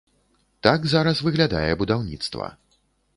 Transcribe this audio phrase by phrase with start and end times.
[0.67, 2.47] Так зараз выглядае будаўніцтва.